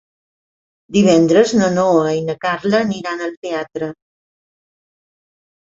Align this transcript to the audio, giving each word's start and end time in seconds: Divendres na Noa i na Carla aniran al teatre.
Divendres 0.97 1.53
na 1.59 1.67
Noa 1.75 2.15
i 2.21 2.25
na 2.31 2.37
Carla 2.47 2.79
aniran 2.87 3.21
al 3.27 3.37
teatre. 3.47 3.91